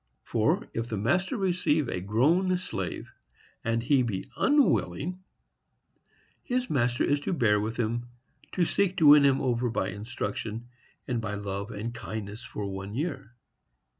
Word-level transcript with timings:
For, 0.23 0.67
if 0.73 0.87
the 0.87 0.97
master 0.97 1.37
receive 1.37 1.87
a 1.87 2.01
grown 2.01 2.57
slave, 2.57 3.11
and 3.63 3.83
he 3.83 4.01
be 4.01 4.25
unwilling, 4.35 5.21
his 6.41 6.71
master 6.71 7.03
is 7.03 7.19
to 7.19 7.33
bear 7.33 7.59
with 7.59 7.77
him, 7.77 8.07
to 8.53 8.65
seek 8.65 8.97
to 8.97 9.05
win 9.09 9.23
him 9.23 9.39
over 9.39 9.69
by 9.69 9.89
instruction, 9.89 10.69
and 11.07 11.21
by 11.21 11.35
love 11.35 11.69
and 11.69 11.93
kindness, 11.93 12.43
for 12.43 12.65
one 12.65 12.95
year. 12.95 13.35